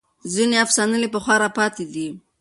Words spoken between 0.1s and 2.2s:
ځینې افسانې له پخوا راپاتې دي.